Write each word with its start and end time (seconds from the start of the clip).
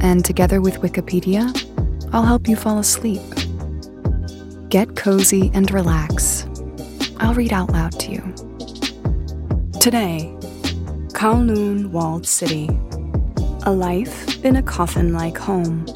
and 0.00 0.24
together 0.24 0.60
with 0.60 0.80
Wikipedia, 0.80 1.52
I'll 2.12 2.24
help 2.24 2.48
you 2.48 2.56
fall 2.56 2.78
asleep. 2.78 3.22
Get 4.68 4.96
cozy 4.96 5.50
and 5.54 5.70
relax. 5.70 6.46
I'll 7.18 7.34
read 7.34 7.52
out 7.52 7.70
loud 7.70 7.92
to 8.00 8.12
you. 8.12 8.34
Today, 9.80 10.34
Kowloon 11.12 11.90
Walled 11.90 12.26
City 12.26 12.68
A 13.64 13.72
Life 13.72 14.44
in 14.44 14.56
a 14.56 14.62
Coffin 14.62 15.12
Like 15.12 15.38
Home. 15.38 15.86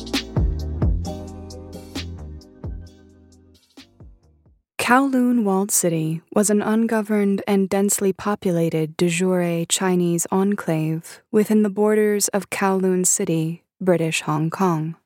Kowloon 4.79 5.45
Walled 5.45 5.71
City 5.71 6.21
was 6.35 6.51
an 6.51 6.63
ungoverned 6.63 7.43
and 7.47 7.69
densely 7.69 8.13
populated 8.13 8.97
de 8.97 9.09
jure 9.09 9.65
Chinese 9.67 10.27
enclave 10.33 11.21
within 11.31 11.63
the 11.63 11.71
borders 11.71 12.27
of 12.29 12.51
Kowloon 12.51 13.07
City, 13.07 13.63
British 13.81 14.21
Hong 14.23 14.51
Kong. 14.51 14.97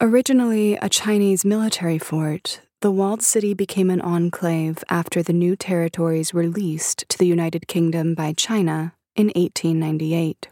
Originally 0.00 0.74
a 0.76 0.88
Chinese 0.90 1.44
military 1.44 1.98
fort, 1.98 2.60
the 2.82 2.90
walled 2.90 3.22
city 3.22 3.54
became 3.54 3.88
an 3.88 4.02
enclave 4.02 4.84
after 4.90 5.22
the 5.22 5.32
new 5.32 5.56
territories 5.56 6.34
were 6.34 6.46
leased 6.46 7.08
to 7.08 7.16
the 7.16 7.26
United 7.26 7.66
Kingdom 7.66 8.14
by 8.14 8.34
China 8.34 8.92
in 9.14 9.28
1898. 9.28 10.48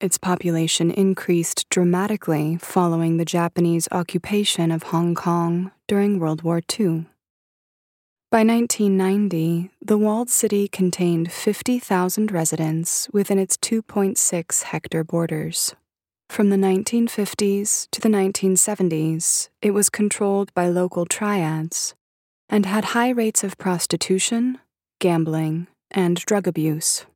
Its 0.00 0.16
population 0.16 0.92
increased 0.92 1.68
dramatically 1.68 2.56
following 2.56 3.16
the 3.16 3.24
Japanese 3.24 3.88
occupation 3.90 4.70
of 4.70 4.84
Hong 4.84 5.16
Kong 5.16 5.72
during 5.88 6.20
World 6.20 6.42
War 6.42 6.60
II. 6.78 7.06
By 8.30 8.44
1990, 8.44 9.72
the 9.82 9.98
walled 9.98 10.30
city 10.30 10.68
contained 10.68 11.32
50,000 11.32 12.30
residents 12.30 13.08
within 13.12 13.40
its 13.40 13.56
2.6 13.56 14.62
hectare 14.62 15.02
borders. 15.02 15.74
From 16.28 16.50
the 16.50 16.56
1950s 16.56 17.88
to 17.90 18.00
the 18.00 18.08
1970s, 18.08 19.48
it 19.60 19.72
was 19.72 19.90
controlled 19.90 20.54
by 20.54 20.68
local 20.68 21.06
triads 21.06 21.96
and 22.48 22.66
had 22.66 22.94
high 22.94 23.08
rates 23.08 23.42
of 23.42 23.58
prostitution, 23.58 24.60
gambling, 25.00 25.66
and 25.90 26.16
drug 26.18 26.46
abuse. 26.46 27.06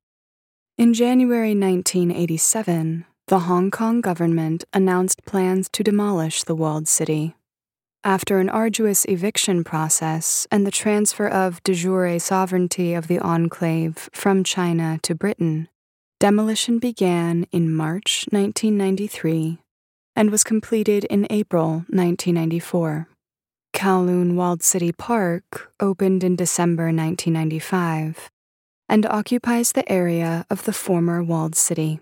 In 0.76 0.94
January 0.94 1.54
1987, 1.54 3.04
the 3.28 3.38
Hong 3.38 3.70
Kong 3.70 4.00
government 4.00 4.64
announced 4.72 5.24
plans 5.24 5.68
to 5.74 5.84
demolish 5.84 6.42
the 6.42 6.56
walled 6.56 6.88
city. 6.88 7.36
After 8.06 8.38
an 8.38 8.50
arduous 8.50 9.06
eviction 9.06 9.64
process 9.64 10.46
and 10.50 10.66
the 10.66 10.70
transfer 10.70 11.26
of 11.26 11.62
de 11.64 11.72
jure 11.72 12.18
sovereignty 12.18 12.92
of 12.92 13.06
the 13.06 13.18
enclave 13.18 14.10
from 14.12 14.44
China 14.44 14.98
to 15.04 15.14
Britain, 15.14 15.68
demolition 16.20 16.78
began 16.78 17.46
in 17.50 17.72
March 17.72 18.26
1993 18.30 19.56
and 20.14 20.30
was 20.30 20.44
completed 20.44 21.04
in 21.04 21.26
April 21.30 21.86
1994. 21.88 23.08
Kowloon 23.72 24.34
Walled 24.34 24.62
City 24.62 24.92
Park 24.92 25.72
opened 25.80 26.22
in 26.22 26.36
December 26.36 26.92
1995 26.92 28.30
and 28.86 29.06
occupies 29.06 29.72
the 29.72 29.90
area 29.90 30.44
of 30.50 30.66
the 30.66 30.74
former 30.74 31.22
walled 31.22 31.54
city. 31.54 32.00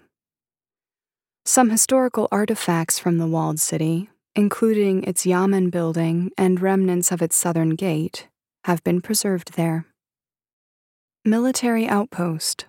Some 1.44 1.70
historical 1.70 2.26
artifacts 2.32 2.98
from 2.98 3.18
the 3.18 3.28
walled 3.28 3.60
city, 3.60 4.10
including 4.34 5.04
its 5.04 5.26
yamen 5.26 5.70
building 5.70 6.30
and 6.38 6.60
remnants 6.60 7.12
of 7.12 7.20
its 7.20 7.36
southern 7.36 7.70
gate, 7.70 8.28
have 8.64 8.82
been 8.84 9.00
preserved 9.00 9.54
there. 9.54 9.86
Military 11.24 11.86
Outpost 11.86 12.66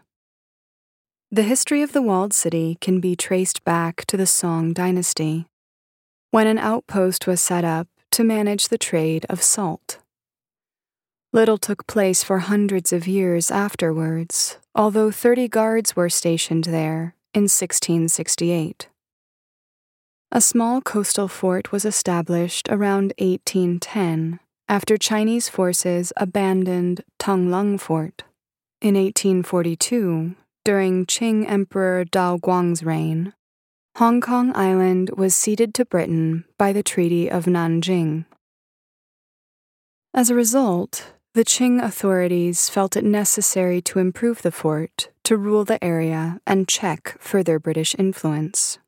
The 1.31 1.43
history 1.43 1.81
of 1.81 1.93
the 1.93 2.01
walled 2.01 2.33
city 2.33 2.77
can 2.81 2.99
be 2.99 3.15
traced 3.15 3.63
back 3.63 4.05
to 4.05 4.17
the 4.17 4.27
Song 4.27 4.73
dynasty, 4.73 5.47
when 6.31 6.47
an 6.47 6.57
outpost 6.57 7.27
was 7.27 7.41
set 7.41 7.63
up 7.63 7.87
to 8.11 8.23
manage 8.23 8.67
the 8.67 8.77
trade 8.77 9.25
of 9.29 9.41
salt. 9.41 9.99
Little 11.31 11.57
took 11.57 11.87
place 11.87 12.23
for 12.23 12.39
hundreds 12.39 12.93
of 12.93 13.07
years 13.07 13.49
afterwards, 13.49 14.57
although 14.75 15.09
30 15.09 15.47
guards 15.47 15.95
were 15.95 16.09
stationed 16.09 16.65
there 16.65 17.15
in 17.33 17.43
1668. 17.43 18.87
A 20.35 20.41
small 20.41 20.81
coastal 20.81 21.27
fort 21.27 21.71
was 21.71 21.85
established 21.85 22.67
around 22.67 23.13
1810 23.19 24.39
after 24.67 24.97
Chinese 24.97 25.47
forces 25.47 26.11
abandoned 26.17 27.03
Tung 27.19 27.51
Lung 27.51 27.77
Fort. 27.77 28.23
In 28.81 28.95
1842, 28.95 30.33
during 30.65 31.05
Qing 31.05 31.47
Emperor 31.47 32.03
Dao 32.03 32.41
Guang's 32.41 32.81
reign, 32.81 33.33
Hong 33.97 34.21
Kong 34.21 34.51
Island 34.55 35.11
was 35.15 35.35
ceded 35.35 35.75
to 35.75 35.85
Britain 35.85 36.45
by 36.57 36.73
the 36.73 36.81
Treaty 36.81 37.29
of 37.29 37.45
Nanjing. 37.45 38.25
As 40.15 40.31
a 40.31 40.35
result, 40.35 41.13
the 41.35 41.45
Qing 41.45 41.79
authorities 41.79 42.69
felt 42.69 42.97
it 42.97 43.05
necessary 43.05 43.83
to 43.83 43.99
improve 43.99 44.41
the 44.41 44.51
fort 44.51 45.09
to 45.25 45.37
rule 45.37 45.63
the 45.63 45.83
area 45.83 46.41
and 46.47 46.67
check 46.67 47.17
further 47.19 47.59
British 47.59 47.93
influence. 47.99 48.79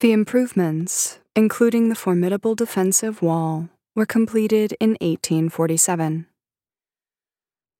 The 0.00 0.12
improvements, 0.12 1.20
including 1.36 1.88
the 1.88 1.94
formidable 1.94 2.54
defensive 2.54 3.22
wall, 3.22 3.68
were 3.94 4.06
completed 4.06 4.76
in 4.80 4.90
1847. 5.00 6.26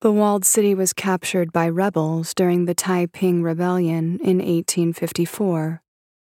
The 0.00 0.12
walled 0.12 0.44
city 0.44 0.74
was 0.74 0.92
captured 0.92 1.52
by 1.52 1.68
rebels 1.68 2.34
during 2.34 2.66
the 2.66 2.74
Taiping 2.74 3.42
Rebellion 3.42 4.20
in 4.20 4.38
1854, 4.38 5.82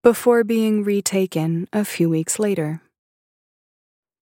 before 0.03 0.43
being 0.43 0.83
retaken 0.83 1.67
a 1.71 1.85
few 1.85 2.09
weeks 2.09 2.39
later. 2.39 2.81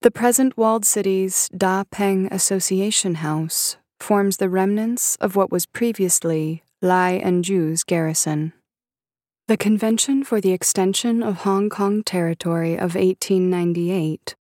The 0.01 0.11
present 0.11 0.57
walled 0.57 0.85
city's 0.85 1.49
Da 1.55 1.85
Peng 1.89 2.27
Association 2.31 3.15
House 3.15 3.77
forms 3.99 4.37
the 4.37 4.49
remnants 4.49 5.15
of 5.15 5.35
what 5.35 5.51
was 5.51 5.65
previously 5.65 6.63
Lai 6.81 7.11
and 7.11 7.43
Ju's 7.43 7.83
garrison. 7.83 8.53
The 9.47 9.55
Convention 9.55 10.25
for 10.25 10.41
the 10.41 10.51
Extension 10.51 11.23
of 11.23 11.43
Hong 11.43 11.69
Kong 11.69 12.03
Territory 12.03 12.73
of 12.73 12.95
1898 12.95 14.35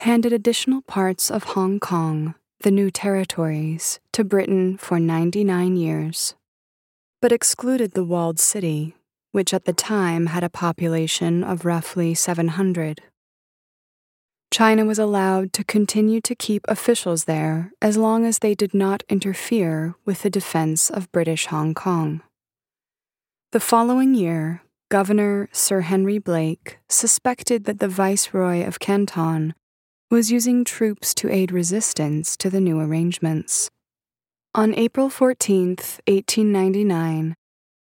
handed 0.00 0.32
additional 0.32 0.82
parts 0.82 1.30
of 1.30 1.44
Hong 1.54 1.78
Kong, 1.78 2.34
the 2.62 2.72
new 2.72 2.90
territories, 2.90 4.00
to 4.12 4.24
Britain 4.24 4.78
for 4.78 4.98
99 4.98 5.76
years, 5.76 6.34
but 7.20 7.30
excluded 7.30 7.92
the 7.92 8.02
walled 8.02 8.40
city, 8.40 8.96
which 9.30 9.54
at 9.54 9.64
the 9.64 9.72
time 9.72 10.26
had 10.26 10.42
a 10.42 10.50
population 10.50 11.44
of 11.44 11.64
roughly 11.64 12.12
700. 12.12 13.00
China 14.50 14.84
was 14.84 14.98
allowed 14.98 15.52
to 15.52 15.62
continue 15.62 16.20
to 16.20 16.34
keep 16.34 16.64
officials 16.66 17.26
there 17.26 17.70
as 17.80 17.96
long 17.96 18.26
as 18.26 18.40
they 18.40 18.56
did 18.56 18.74
not 18.74 19.04
interfere 19.08 19.94
with 20.04 20.22
the 20.22 20.30
defense 20.30 20.90
of 20.90 21.12
British 21.12 21.46
Hong 21.46 21.74
Kong. 21.74 22.22
The 23.52 23.60
following 23.60 24.14
year, 24.14 24.62
Governor 24.90 25.50
Sir 25.52 25.82
Henry 25.82 26.16
Blake 26.18 26.78
suspected 26.88 27.64
that 27.64 27.80
the 27.80 27.88
Viceroy 27.88 28.66
of 28.66 28.80
Canton 28.80 29.54
was 30.10 30.32
using 30.32 30.64
troops 30.64 31.12
to 31.16 31.30
aid 31.30 31.52
resistance 31.52 32.34
to 32.38 32.48
the 32.48 32.60
new 32.60 32.80
arrangements. 32.80 33.70
On 34.54 34.74
April 34.74 35.10
14, 35.10 35.76
1899, 36.08 37.34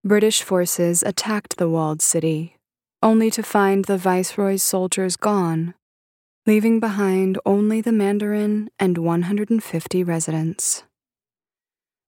British 0.04 0.44
forces 0.44 1.02
attacked 1.02 1.56
the 1.56 1.68
walled 1.68 2.00
city, 2.00 2.56
only 3.02 3.28
to 3.32 3.42
find 3.42 3.86
the 3.86 3.98
Viceroy's 3.98 4.62
soldiers 4.62 5.16
gone 5.16 5.74
leaving 6.46 6.78
behind 6.78 7.36
only 7.44 7.80
the 7.80 7.90
Mandarin 7.90 8.70
and 8.78 8.98
150 8.98 10.04
residents. 10.04 10.84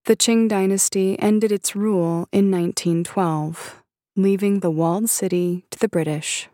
The 0.08 0.16
Qing 0.16 0.48
dynasty 0.48 1.18
ended 1.18 1.52
its 1.52 1.76
rule 1.76 2.28
in 2.32 2.50
1912, 2.50 3.82
leaving 4.16 4.60
the 4.60 4.70
walled 4.70 5.10
city 5.10 5.66
to 5.70 5.78
the 5.78 5.86
British. 5.86 6.48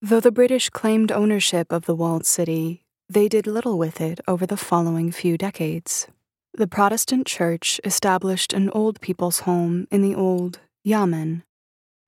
Though 0.00 0.20
the 0.20 0.30
British 0.30 0.70
claimed 0.70 1.10
ownership 1.10 1.72
of 1.72 1.86
the 1.86 1.96
walled 1.96 2.24
city, 2.24 2.84
they 3.08 3.26
did 3.26 3.48
little 3.48 3.76
with 3.76 4.00
it 4.00 4.20
over 4.28 4.46
the 4.46 4.56
following 4.56 5.10
few 5.10 5.36
decades. 5.36 6.06
The 6.54 6.68
Protestant 6.68 7.26
Church 7.26 7.80
established 7.82 8.52
an 8.52 8.70
old 8.70 9.00
people's 9.00 9.40
home 9.40 9.88
in 9.90 10.00
the 10.00 10.14
old 10.14 10.60
Yamen, 10.84 11.42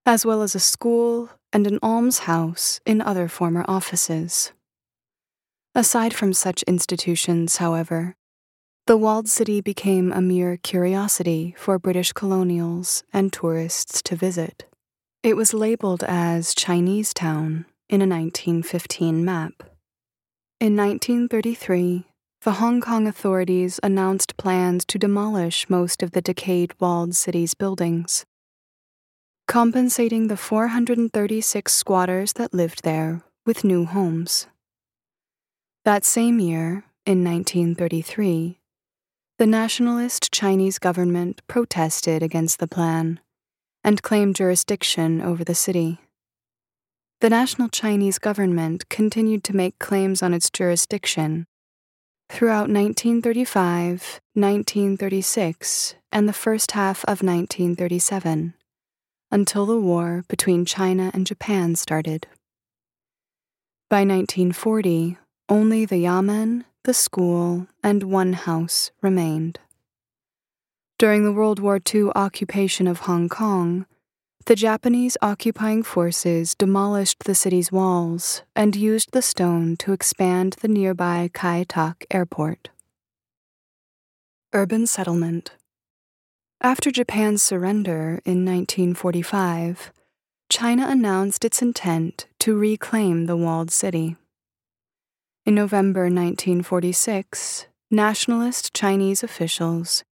as 0.07 0.25
well 0.25 0.43
as 0.43 0.55
a 0.55 0.61
school 0.61 1.31
and 1.53 1.67
an 1.67 1.81
almshouse 1.83 2.81
in 2.87 3.03
other 3.03 3.27
former 3.27 3.65
offices. 3.67 4.53
Aside 5.75 6.15
from 6.15 6.33
such 6.33 6.63
institutions, 6.69 7.57
however, 7.57 8.15
the 8.89 8.97
walled 8.97 9.29
city 9.29 9.61
became 9.61 10.11
a 10.11 10.23
mere 10.23 10.57
curiosity 10.57 11.55
for 11.59 11.79
British 11.79 12.15
colonials 12.15 13.03
and 13.13 13.31
tourists 13.31 14.01
to 14.01 14.17
visit. 14.17 14.65
It 15.23 15.37
was 15.37 15.53
labeled 15.53 16.03
as 16.03 16.55
Chinese 16.55 17.13
Town 17.13 17.67
in 17.91 18.01
a 18.01 18.09
1915 18.09 19.23
map. 19.23 19.53
In 20.59 20.75
1933, 20.75 22.07
the 22.41 22.53
Hong 22.53 22.81
Kong 22.81 23.07
authorities 23.07 23.79
announced 23.83 24.39
plans 24.39 24.87
to 24.87 24.99
demolish 24.99 25.69
most 25.69 26.03
of 26.03 26.13
the 26.13 26.23
decayed 26.23 26.73
walled 26.81 27.15
city's 27.15 27.53
buildings, 27.53 28.25
compensating 29.47 30.29
the 30.29 30.37
436 30.39 31.71
squatters 31.71 32.33
that 32.33 32.55
lived 32.55 32.85
there 32.85 33.23
with 33.45 33.65
new 33.65 33.85
homes. 33.85 34.47
That 35.85 36.07
same 36.07 36.41
year, 36.41 36.85
in 37.05 37.23
1933, 37.23 38.58
the 39.39 39.47
nationalist 39.47 40.33
Chinese 40.33 40.79
government 40.79 41.41
protested 41.47 42.23
against 42.23 42.59
the 42.59 42.69
plan 42.69 43.21
and 43.85 44.03
claimed 44.03 44.37
jurisdiction 44.37 45.23
over 45.23 45.45
the 45.45 45.55
city 45.55 46.01
the 47.21 47.31
national 47.31 47.69
Chinese 47.69 48.21
government 48.21 48.89
continued 48.89 49.43
to 49.43 49.57
make 49.57 49.81
claims 49.81 50.23
on 50.23 50.33
its 50.33 50.51
jurisdiction 50.51 51.47
throughout 52.31 52.71
1935, 52.71 54.21
1936, 54.35 55.97
and 56.13 56.29
the 56.29 56.33
first 56.33 56.73
half 56.73 57.03
of 57.07 57.23
1937, 57.23 58.55
until 59.33 59.67
the 59.67 59.81
war 59.81 60.23
between 60.29 60.65
China 60.65 61.11
and 61.13 61.27
Japan 61.27 61.75
started. 61.75 62.29
By 63.91 64.05
1940, 64.05 65.19
only 65.49 65.85
the 65.87 65.99
yamen, 65.99 66.67
the 66.85 66.95
school, 66.95 67.67
and 67.83 68.03
one 68.05 68.33
house 68.33 68.91
remained. 69.03 69.59
During 70.99 71.25
the 71.25 71.33
World 71.33 71.61
War 71.61 71.79
II 71.95 72.11
occupation 72.15 72.87
of 72.87 73.01
Hong 73.01 73.29
Kong, 73.29 73.87
the 74.47 74.57
Japanese 74.57 75.17
occupying 75.21 75.83
forces 75.83 76.55
demolished 76.55 77.25
the 77.25 77.35
city's 77.35 77.71
walls 77.71 78.43
and 78.57 78.75
used 78.75 79.13
the 79.13 79.23
stone 79.23 79.77
to 79.77 79.93
expand 79.93 80.57
the 80.61 80.69
nearby 80.69 81.31
Kai 81.35 81.67
Tak 81.69 82.07
airport. 82.11 82.71
Urban 84.55 84.87
settlement. 84.87 85.53
After 86.63 86.91
Japan's 86.91 87.43
surrender 87.43 88.23
in 88.25 88.45
1945, 88.45 89.93
China 90.49 90.87
announced 90.89 91.45
its 91.45 91.61
intent 91.61 92.27
to 92.39 92.57
reclaim 92.59 93.27
the 93.27 93.37
walled 93.37 93.71
city. 93.71 94.17
In 95.49 95.55
November 95.55 96.03
1946, 96.11 97.69
nationalist 97.91 98.75
Chinese 98.75 99.23
officials 99.23 100.05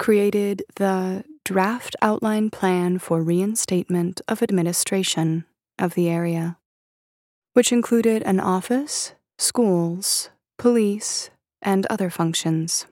created 0.00 0.64
the 0.74 1.22
Draft 1.44 1.94
Outline 2.02 2.50
Plan 2.50 2.98
for 2.98 3.22
Reinstatement 3.22 4.20
of 4.26 4.42
Administration 4.42 5.44
of 5.78 5.94
the 5.94 6.08
area, 6.08 6.58
which 7.52 7.70
included 7.70 8.24
an 8.24 8.40
office, 8.40 9.12
schools, 9.38 10.30
police, 10.58 11.30
and 11.62 11.86
other 11.86 12.10
functions. 12.10 12.86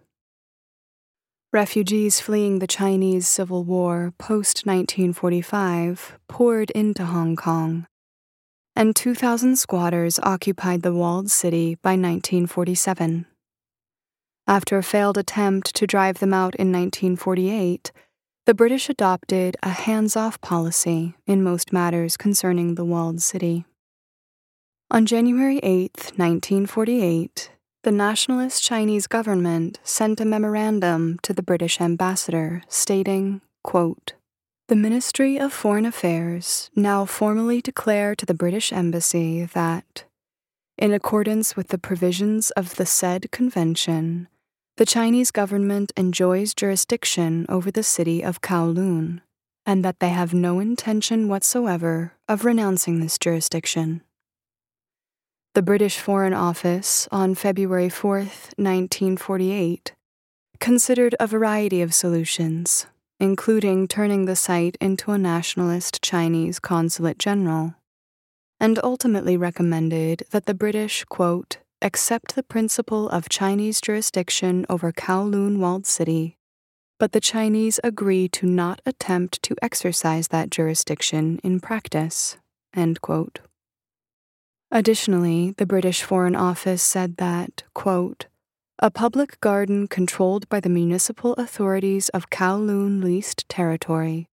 Refugees 1.52 2.20
fleeing 2.20 2.60
the 2.60 2.68
Chinese 2.68 3.26
Civil 3.26 3.64
War 3.64 4.14
post 4.18 4.64
1945 4.64 6.16
poured 6.28 6.70
into 6.70 7.06
Hong 7.06 7.34
Kong, 7.34 7.88
and 8.78 8.94
2,000 8.94 9.56
squatters 9.56 10.20
occupied 10.22 10.82
the 10.82 10.94
walled 10.94 11.32
city 11.32 11.74
by 11.82 11.90
1947. 11.90 13.26
After 14.46 14.78
a 14.78 14.84
failed 14.84 15.18
attempt 15.18 15.74
to 15.74 15.84
drive 15.84 16.20
them 16.20 16.32
out 16.32 16.54
in 16.54 16.70
1948, 16.70 17.90
the 18.46 18.54
British 18.54 18.88
adopted 18.88 19.56
a 19.64 19.70
hands 19.70 20.14
off 20.14 20.40
policy 20.40 21.16
in 21.26 21.42
most 21.42 21.72
matters 21.72 22.16
concerning 22.16 22.76
the 22.76 22.84
walled 22.84 23.20
city. 23.20 23.64
On 24.92 25.06
January 25.06 25.58
8, 25.64 26.12
1948, 26.14 27.50
the 27.82 27.90
nationalist 27.90 28.62
Chinese 28.62 29.08
government 29.08 29.80
sent 29.82 30.20
a 30.20 30.24
memorandum 30.24 31.18
to 31.24 31.32
the 31.32 31.42
British 31.42 31.80
ambassador 31.80 32.62
stating, 32.68 33.40
quote, 33.64 34.12
The 34.68 34.76
Ministry 34.76 35.40
of 35.40 35.50
Foreign 35.50 35.86
Affairs 35.86 36.68
now 36.76 37.06
formally 37.06 37.62
declare 37.62 38.14
to 38.14 38.26
the 38.26 38.34
British 38.34 38.70
Embassy 38.70 39.46
that, 39.54 40.04
in 40.76 40.92
accordance 40.92 41.56
with 41.56 41.68
the 41.68 41.78
provisions 41.78 42.50
of 42.50 42.76
the 42.76 42.84
said 42.84 43.30
convention, 43.30 44.28
the 44.76 44.84
Chinese 44.84 45.30
government 45.30 45.90
enjoys 45.96 46.52
jurisdiction 46.52 47.46
over 47.48 47.70
the 47.70 47.82
city 47.82 48.22
of 48.22 48.42
Kowloon, 48.42 49.22
and 49.64 49.82
that 49.86 50.00
they 50.00 50.10
have 50.10 50.34
no 50.34 50.60
intention 50.60 51.28
whatsoever 51.28 52.12
of 52.28 52.44
renouncing 52.44 53.00
this 53.00 53.16
jurisdiction. 53.16 54.02
The 55.54 55.62
British 55.62 55.96
Foreign 55.96 56.34
Office, 56.34 57.08
on 57.10 57.34
February 57.34 57.88
4, 57.88 58.18
1948, 58.18 59.94
considered 60.60 61.14
a 61.18 61.26
variety 61.26 61.80
of 61.80 61.94
solutions, 61.94 62.84
including 63.20 63.88
turning 63.88 64.24
the 64.24 64.36
site 64.36 64.76
into 64.80 65.12
a 65.12 65.18
nationalist 65.18 66.02
Chinese 66.02 66.58
consulate 66.58 67.18
general, 67.18 67.74
and 68.60 68.78
ultimately 68.82 69.36
recommended 69.36 70.22
that 70.30 70.46
the 70.46 70.54
British, 70.54 71.04
quote, 71.04 71.58
accept 71.80 72.34
the 72.34 72.42
principle 72.42 73.08
of 73.08 73.28
Chinese 73.28 73.80
jurisdiction 73.80 74.66
over 74.68 74.92
Kowloon 74.92 75.58
walled 75.58 75.86
city, 75.86 76.36
but 76.98 77.12
the 77.12 77.20
Chinese 77.20 77.78
agree 77.84 78.28
to 78.28 78.46
not 78.46 78.80
attempt 78.84 79.42
to 79.42 79.54
exercise 79.62 80.28
that 80.28 80.50
jurisdiction 80.50 81.38
in 81.44 81.60
practice. 81.60 82.36
End 82.74 83.00
quote. 83.00 83.40
Additionally, 84.70 85.54
the 85.56 85.66
British 85.66 86.02
Foreign 86.02 86.36
Office 86.36 86.82
said 86.82 87.16
that, 87.16 87.62
quote, 87.74 88.26
a 88.80 88.90
public 88.90 89.40
garden 89.40 89.88
controlled 89.88 90.48
by 90.48 90.60
the 90.60 90.68
municipal 90.68 91.34
authorities 91.34 92.08
of 92.10 92.30
Kowloon 92.30 93.02
leased 93.02 93.48
territory 93.48 94.28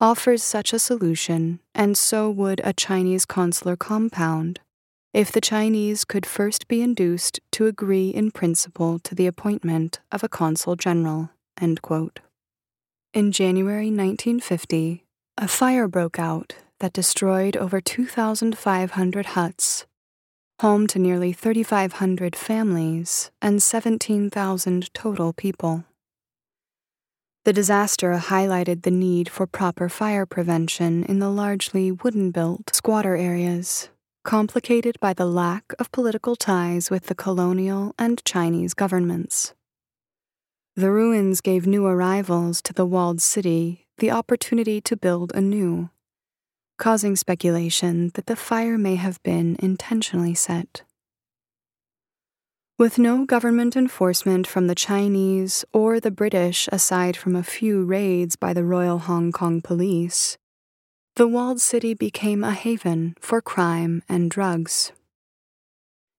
offers 0.00 0.42
such 0.42 0.72
a 0.72 0.78
solution, 0.78 1.60
and 1.74 1.96
so 1.98 2.30
would 2.30 2.60
a 2.62 2.72
Chinese 2.72 3.24
consular 3.24 3.76
compound 3.76 4.60
if 5.12 5.32
the 5.32 5.40
Chinese 5.40 6.04
could 6.04 6.26
first 6.26 6.68
be 6.68 6.82
induced 6.82 7.40
to 7.50 7.66
agree 7.66 8.10
in 8.10 8.30
principle 8.30 8.98
to 9.00 9.14
the 9.14 9.26
appointment 9.26 10.00
of 10.12 10.22
a 10.22 10.28
consul 10.28 10.76
general. 10.76 11.30
In 11.60 13.32
January 13.32 13.90
1950, 13.90 15.04
a 15.36 15.48
fire 15.48 15.88
broke 15.88 16.18
out 16.18 16.54
that 16.78 16.92
destroyed 16.92 17.56
over 17.56 17.80
2,500 17.80 19.26
huts, 19.26 19.86
home 20.60 20.86
to 20.88 20.98
nearly 20.98 21.32
3,500 21.32 22.34
families 22.34 23.30
and 23.40 23.62
17,000 23.62 24.92
total 24.94 25.32
people. 25.32 25.84
The 27.44 27.52
disaster 27.52 28.14
highlighted 28.14 28.82
the 28.82 28.90
need 28.90 29.28
for 29.28 29.46
proper 29.46 29.88
fire 29.88 30.26
prevention 30.26 31.04
in 31.04 31.18
the 31.18 31.30
largely 31.30 31.92
wooden 31.92 32.30
built 32.30 32.74
squatter 32.74 33.16
areas 33.16 33.88
complicated 34.28 35.00
by 35.00 35.14
the 35.14 35.24
lack 35.24 35.72
of 35.78 35.90
political 35.90 36.36
ties 36.36 36.90
with 36.90 37.06
the 37.06 37.14
colonial 37.14 37.94
and 37.98 38.22
Chinese 38.26 38.74
governments. 38.74 39.54
The 40.76 40.90
ruins 40.90 41.40
gave 41.40 41.66
new 41.66 41.86
arrivals 41.86 42.60
to 42.62 42.74
the 42.74 42.84
walled 42.84 43.22
city 43.22 43.86
the 43.96 44.10
opportunity 44.10 44.82
to 44.82 44.98
build 44.98 45.32
anew, 45.34 45.88
causing 46.78 47.16
speculation 47.16 48.10
that 48.14 48.26
the 48.26 48.36
fire 48.36 48.78
may 48.78 48.94
have 48.94 49.22
been 49.22 49.56
intentionally 49.58 50.34
set. 50.34 50.82
With 52.78 52.96
no 52.96 53.24
government 53.24 53.74
enforcement 53.74 54.46
from 54.46 54.68
the 54.68 54.74
Chinese 54.74 55.64
or 55.72 55.98
the 55.98 56.12
British 56.12 56.68
aside 56.70 57.16
from 57.16 57.34
a 57.34 57.42
few 57.42 57.84
raids 57.84 58.36
by 58.36 58.52
the 58.52 58.64
Royal 58.64 58.98
Hong 58.98 59.32
Kong 59.32 59.60
Police, 59.60 60.38
the 61.16 61.26
walled 61.26 61.60
city 61.60 61.92
became 61.92 62.44
a 62.44 62.52
haven 62.52 63.16
for 63.18 63.42
crime 63.42 64.04
and 64.08 64.30
drugs. 64.30 64.92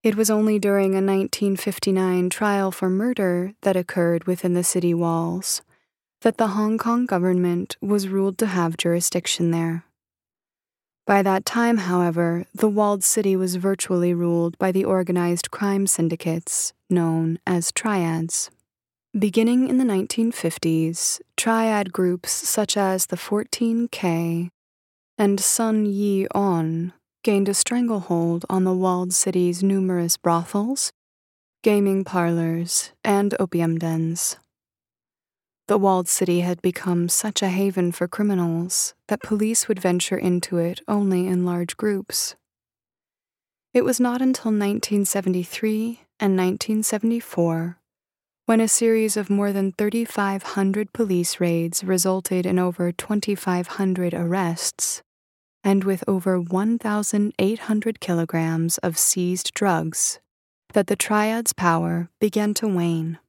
It 0.03 0.15
was 0.15 0.29
only 0.29 0.59
during 0.59 0.91
a 0.91 0.99
1959 0.99 2.29
trial 2.29 2.71
for 2.71 2.89
murder 2.89 3.53
that 3.61 3.77
occurred 3.77 4.25
within 4.25 4.53
the 4.53 4.63
city 4.63 4.93
walls 4.93 5.61
that 6.21 6.37
the 6.37 6.47
Hong 6.47 6.77
Kong 6.77 7.05
government 7.05 7.77
was 7.79 8.09
ruled 8.09 8.37
to 8.39 8.47
have 8.47 8.75
jurisdiction 8.75 9.51
there. 9.51 9.85
By 11.09 11.23
that 11.23 11.43
time, 11.43 11.77
however, 11.77 12.45
the 12.53 12.69
walled 12.69 13.03
city 13.03 13.35
was 13.35 13.55
virtually 13.55 14.13
ruled 14.13 14.55
by 14.59 14.71
the 14.71 14.85
organized 14.85 15.49
crime 15.49 15.87
syndicates 15.87 16.71
known 16.87 17.39
as 17.47 17.71
triads. 17.71 18.51
Beginning 19.17 19.67
in 19.67 19.79
the 19.79 19.85
1950s, 19.85 21.19
triad 21.35 21.91
groups 21.91 22.31
such 22.31 22.77
as 22.77 23.07
the 23.07 23.15
14K 23.15 24.51
and 25.17 25.39
Sun 25.39 25.87
Yee 25.87 26.27
On 26.35 26.93
gained 27.23 27.49
a 27.49 27.55
stranglehold 27.55 28.45
on 28.47 28.63
the 28.63 28.75
walled 28.75 29.11
city's 29.11 29.63
numerous 29.63 30.15
brothels, 30.15 30.91
gaming 31.63 32.03
parlors, 32.03 32.91
and 33.03 33.33
opium 33.39 33.79
dens. 33.79 34.37
The 35.69 35.77
walled 35.77 36.07
city 36.07 36.39
had 36.39 36.63
become 36.63 37.09
such 37.09 37.43
a 37.43 37.49
haven 37.49 37.91
for 37.91 38.07
criminals 38.07 38.95
that 39.07 39.21
police 39.21 39.67
would 39.67 39.79
venture 39.79 40.17
into 40.17 40.57
it 40.57 40.81
only 40.87 41.27
in 41.27 41.45
large 41.45 41.77
groups. 41.77 42.35
It 43.71 43.83
was 43.83 43.99
not 43.99 44.19
until 44.19 44.49
1973 44.49 46.05
and 46.19 46.35
1974 46.35 47.77
when 48.47 48.59
a 48.59 48.67
series 48.67 49.15
of 49.15 49.29
more 49.29 49.53
than 49.53 49.73
3,500 49.73 50.91
police 50.91 51.39
raids 51.39 51.83
resulted 51.83 52.47
in 52.47 52.57
over 52.57 52.91
2,500 52.91 54.15
arrests 54.15 55.03
and 55.63 55.83
with 55.83 56.03
over 56.07 56.41
1,800 56.41 57.99
kilograms 57.99 58.79
of 58.79 58.97
seized 58.97 59.53
drugs 59.53 60.19
that 60.73 60.87
the 60.87 60.95
triad's 60.95 61.53
power 61.53 62.09
began 62.19 62.55
to 62.55 62.67
wane. 62.67 63.19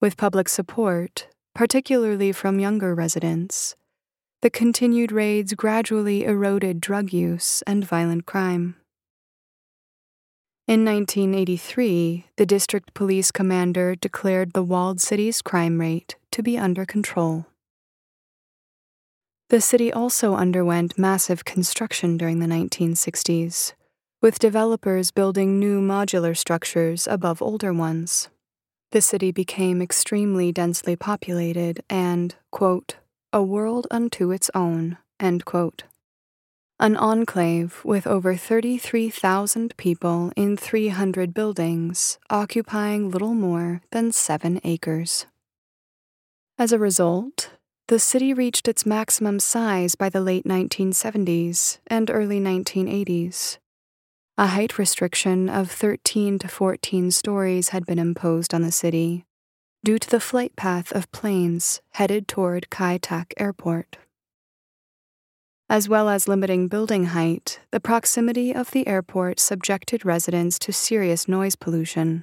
With 0.00 0.16
public 0.16 0.48
support, 0.48 1.26
particularly 1.56 2.30
from 2.30 2.60
younger 2.60 2.94
residents, 2.94 3.74
the 4.42 4.50
continued 4.50 5.10
raids 5.10 5.54
gradually 5.54 6.22
eroded 6.22 6.80
drug 6.80 7.12
use 7.12 7.62
and 7.66 7.84
violent 7.84 8.24
crime. 8.24 8.76
In 10.68 10.84
1983, 10.84 12.26
the 12.36 12.46
district 12.46 12.94
police 12.94 13.32
commander 13.32 13.96
declared 13.96 14.52
the 14.52 14.62
walled 14.62 15.00
city's 15.00 15.42
crime 15.42 15.80
rate 15.80 16.14
to 16.30 16.44
be 16.44 16.56
under 16.56 16.86
control. 16.86 17.46
The 19.48 19.60
city 19.60 19.92
also 19.92 20.36
underwent 20.36 20.96
massive 20.96 21.44
construction 21.44 22.16
during 22.16 22.38
the 22.38 22.46
1960s, 22.46 23.72
with 24.22 24.38
developers 24.38 25.10
building 25.10 25.58
new 25.58 25.80
modular 25.80 26.36
structures 26.36 27.08
above 27.08 27.42
older 27.42 27.72
ones 27.72 28.28
the 28.90 29.02
city 29.02 29.30
became 29.30 29.82
extremely 29.82 30.50
densely 30.50 30.96
populated 30.96 31.82
and, 31.90 32.34
quote, 32.50 32.96
a 33.32 33.42
world 33.42 33.86
unto 33.90 34.30
its 34.30 34.50
own, 34.54 34.96
end 35.20 35.44
quote. 35.44 35.84
An 36.80 36.96
enclave 36.96 37.84
with 37.84 38.06
over 38.06 38.36
33,000 38.36 39.76
people 39.76 40.32
in 40.36 40.56
300 40.56 41.34
buildings, 41.34 42.18
occupying 42.30 43.10
little 43.10 43.34
more 43.34 43.82
than 43.90 44.12
seven 44.12 44.60
acres. 44.64 45.26
As 46.56 46.72
a 46.72 46.78
result, 46.78 47.50
the 47.88 47.98
city 47.98 48.32
reached 48.32 48.68
its 48.68 48.86
maximum 48.86 49.40
size 49.40 49.94
by 49.94 50.08
the 50.08 50.20
late 50.20 50.44
1970s 50.44 51.78
and 51.86 52.10
early 52.10 52.40
1980s, 52.40 53.58
a 54.38 54.46
height 54.46 54.78
restriction 54.78 55.48
of 55.48 55.68
13 55.68 56.38
to 56.38 56.46
14 56.46 57.10
stories 57.10 57.70
had 57.70 57.84
been 57.84 57.98
imposed 57.98 58.54
on 58.54 58.62
the 58.62 58.70
city 58.70 59.24
due 59.82 59.98
to 59.98 60.08
the 60.08 60.20
flight 60.20 60.54
path 60.54 60.92
of 60.92 61.10
planes 61.10 61.80
headed 61.94 62.28
toward 62.28 62.70
Kai 62.70 62.98
Tak 62.98 63.34
Airport. 63.36 63.96
As 65.68 65.88
well 65.88 66.08
as 66.08 66.28
limiting 66.28 66.68
building 66.68 67.06
height, 67.06 67.58
the 67.72 67.80
proximity 67.80 68.54
of 68.54 68.70
the 68.70 68.86
airport 68.86 69.40
subjected 69.40 70.04
residents 70.04 70.56
to 70.60 70.72
serious 70.72 71.26
noise 71.26 71.56
pollution. 71.56 72.22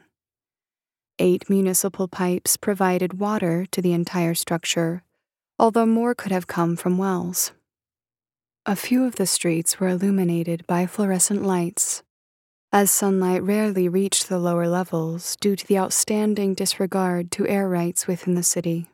Eight 1.20 1.50
municipal 1.50 2.08
pipes 2.08 2.56
provided 2.56 3.20
water 3.20 3.66
to 3.72 3.82
the 3.82 3.92
entire 3.92 4.36
structure, 4.36 5.04
although 5.60 5.86
more 5.86 6.16
could 6.16 6.32
have 6.32 6.48
come 6.48 6.78
from 6.78 6.98
wells. 6.98 7.52
A 8.66 8.76
few 8.76 9.06
of 9.06 9.18
the 9.18 9.28
streets 9.28 9.80
were 9.80 9.90
illuminated 9.90 10.66
by 10.66 10.88
fluorescent 10.88 11.44
lights, 11.44 12.02
as 12.76 12.92
sunlight 12.92 13.42
rarely 13.42 13.88
reached 13.88 14.28
the 14.28 14.38
lower 14.38 14.68
levels 14.68 15.38
due 15.38 15.56
to 15.56 15.66
the 15.66 15.80
outstanding 15.80 16.54
disregard 16.54 17.32
to 17.32 17.48
air 17.48 17.70
rights 17.70 18.06
within 18.06 18.36
the 18.36 18.44
city. 18.44 18.90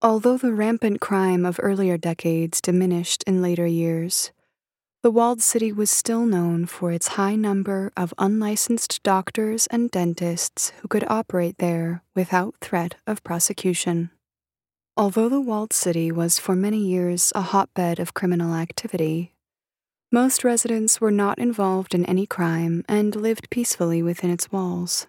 Although 0.00 0.38
the 0.38 0.54
rampant 0.54 0.98
crime 0.98 1.44
of 1.44 1.60
earlier 1.62 1.98
decades 1.98 2.62
diminished 2.62 3.22
in 3.24 3.42
later 3.42 3.66
years, 3.66 4.32
the 5.02 5.10
walled 5.10 5.42
city 5.42 5.70
was 5.70 5.90
still 5.90 6.24
known 6.24 6.64
for 6.64 6.90
its 6.90 7.08
high 7.08 7.36
number 7.36 7.92
of 7.94 8.14
unlicensed 8.16 9.02
doctors 9.02 9.66
and 9.66 9.90
dentists 9.90 10.72
who 10.80 10.88
could 10.88 11.04
operate 11.10 11.58
there 11.58 12.02
without 12.16 12.54
threat 12.62 12.94
of 13.06 13.22
prosecution. 13.22 14.08
Although 14.96 15.28
the 15.28 15.42
walled 15.42 15.74
city 15.74 16.10
was 16.10 16.38
for 16.38 16.56
many 16.56 16.78
years 16.78 17.34
a 17.34 17.42
hotbed 17.42 18.00
of 18.00 18.14
criminal 18.14 18.54
activity, 18.54 19.34
most 20.10 20.42
residents 20.42 21.02
were 21.02 21.10
not 21.10 21.38
involved 21.38 21.94
in 21.94 22.06
any 22.06 22.26
crime 22.26 22.82
and 22.88 23.14
lived 23.14 23.50
peacefully 23.50 24.02
within 24.02 24.30
its 24.30 24.50
walls. 24.50 25.06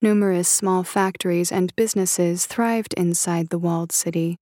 Numerous 0.00 0.48
small 0.48 0.82
factories 0.82 1.52
and 1.52 1.76
businesses 1.76 2.46
thrived 2.46 2.94
inside 2.94 3.50
the 3.50 3.58
walled 3.58 3.92
city, 3.92 4.38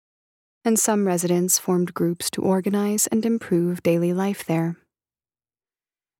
and 0.66 0.80
some 0.80 1.06
residents 1.06 1.60
formed 1.60 1.94
groups 1.94 2.32
to 2.32 2.42
organize 2.42 3.06
and 3.08 3.24
improve 3.24 3.84
daily 3.84 4.14
life 4.14 4.44
there. 4.44 4.78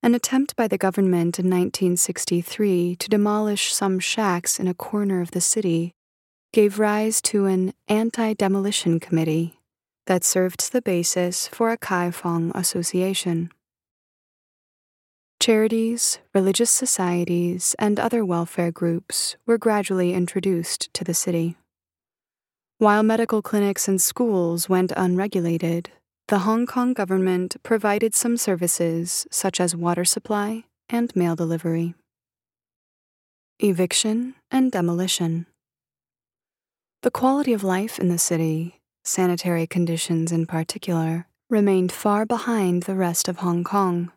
An 0.04 0.14
attempt 0.14 0.56
by 0.56 0.68
the 0.68 0.78
government 0.78 1.40
in 1.40 1.46
1963 1.46 2.96
to 2.98 3.10
demolish 3.10 3.74
some 3.74 4.00
shacks 4.00 4.60
in 4.60 4.68
a 4.68 4.76
corner 4.76 5.20
of 5.20 5.32
the 5.32 5.42
city 5.42 5.94
gave 6.54 6.78
rise 6.78 7.24
to 7.24 7.48
an 7.48 7.74
anti 7.88 8.34
demolition 8.34 9.00
committee 9.00 9.60
that 10.08 10.24
served 10.24 10.72
the 10.72 10.82
basis 10.82 11.48
for 11.48 11.72
a 11.72 11.78
Kaifong 11.78 12.52
association. 12.56 13.52
Charities, 15.40 16.20
religious 16.34 16.72
societies, 16.72 17.76
and 17.78 18.00
other 18.00 18.24
welfare 18.24 18.72
groups 18.72 19.36
were 19.46 19.58
gradually 19.58 20.14
introduced 20.14 20.94
to 20.94 21.04
the 21.04 21.14
city. 21.14 21.56
While 22.78 23.04
medical 23.04 23.42
clinics 23.42 23.88
and 23.88 24.02
schools 24.02 24.68
went 24.68 24.92
unregulated, 24.98 25.92
the 26.28 26.40
Hong 26.40 26.66
Kong 26.66 26.94
government 26.94 27.58
provided 27.62 28.16
some 28.16 28.38
services 28.38 29.28
such 29.30 29.60
as 29.60 29.76
water 29.76 30.04
supply 30.04 30.64
and 30.90 31.16
mail 31.16 31.36
delivery. 31.36 31.94
Eviction 33.60 34.36
and 34.50 34.72
demolition. 34.72 35.46
The 37.04 37.12
quality 37.12 37.54
of 37.54 37.64
life 37.64 38.00
in 38.00 38.08
the 38.08 38.18
city 38.18 38.82
sanitary 39.06 39.68
conditions 39.68 40.32
in 40.32 40.46
particular, 40.46 41.28
remained 41.50 41.92
far 41.92 42.26
behind 42.26 42.84
the 42.84 42.96
rest 42.96 43.28
of 43.28 43.38
Hong 43.38 43.64
Kong. 43.64 44.12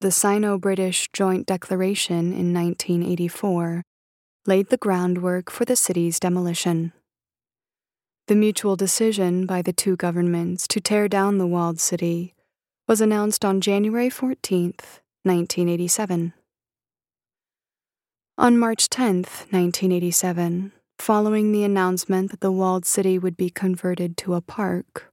The 0.00 0.10
Sino 0.10 0.58
British 0.58 1.08
Joint 1.12 1.46
Declaration 1.46 2.32
in 2.32 2.52
1984 2.52 3.82
laid 4.46 4.68
the 4.68 4.76
groundwork 4.76 5.50
for 5.50 5.64
the 5.64 5.76
city's 5.76 6.20
demolition. 6.20 6.92
The 8.28 8.34
mutual 8.34 8.76
decision 8.76 9.46
by 9.46 9.62
the 9.62 9.72
two 9.72 9.96
governments 9.96 10.66
to 10.68 10.80
tear 10.80 11.08
down 11.08 11.38
the 11.38 11.46
walled 11.46 11.80
city 11.80 12.34
was 12.88 13.00
announced 13.00 13.44
on 13.44 13.60
January 13.60 14.10
14, 14.10 14.74
1987. 15.22 16.32
On 18.38 18.58
March 18.58 18.88
10, 18.90 19.14
1987, 19.14 20.72
Following 20.98 21.52
the 21.52 21.62
announcement 21.62 22.30
that 22.30 22.40
the 22.40 22.50
walled 22.50 22.84
city 22.84 23.18
would 23.18 23.36
be 23.36 23.50
converted 23.50 24.16
to 24.18 24.34
a 24.34 24.40
park, 24.40 25.12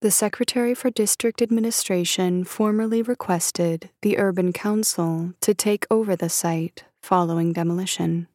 the 0.00 0.10
Secretary 0.10 0.74
for 0.74 0.90
District 0.90 1.42
Administration 1.42 2.44
formally 2.44 3.02
requested 3.02 3.90
the 4.02 4.18
Urban 4.18 4.52
Council 4.52 5.34
to 5.40 5.54
take 5.54 5.86
over 5.90 6.16
the 6.16 6.28
site 6.28 6.84
following 7.02 7.52
demolition. 7.52 8.28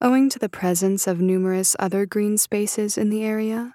Owing 0.00 0.28
to 0.30 0.38
the 0.38 0.48
presence 0.48 1.06
of 1.06 1.20
numerous 1.20 1.76
other 1.78 2.06
green 2.06 2.36
spaces 2.38 2.98
in 2.98 3.10
the 3.10 3.24
area, 3.24 3.74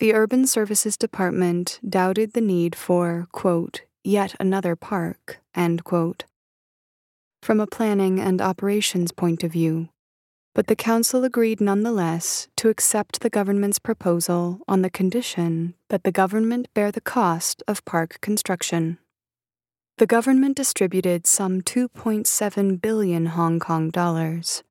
the 0.00 0.14
Urban 0.14 0.46
Services 0.46 0.96
Department 0.96 1.78
doubted 1.88 2.32
the 2.32 2.40
need 2.40 2.74
for, 2.74 3.28
quote, 3.30 3.82
yet 4.02 4.34
another 4.40 4.74
park, 4.74 5.40
end 5.54 5.84
quote. 5.84 6.24
From 7.40 7.60
a 7.60 7.66
planning 7.66 8.18
and 8.18 8.40
operations 8.40 9.12
point 9.12 9.44
of 9.44 9.52
view, 9.52 9.88
but 10.54 10.66
the 10.66 10.76
council 10.76 11.24
agreed 11.24 11.60
nonetheless 11.60 12.48
to 12.56 12.68
accept 12.68 13.20
the 13.20 13.30
government's 13.30 13.78
proposal 13.78 14.60
on 14.68 14.82
the 14.82 14.90
condition 14.90 15.74
that 15.88 16.04
the 16.04 16.12
government 16.12 16.68
bear 16.74 16.92
the 16.92 17.00
cost 17.00 17.62
of 17.66 17.84
park 17.84 18.18
construction. 18.20 18.98
The 19.98 20.06
government 20.06 20.56
distributed 20.56 21.26
some 21.26 21.62
2.7 21.62 22.80
billion 22.80 23.26
Hong 23.26 23.58
Kong 23.60 23.90
dollars, 23.90 24.62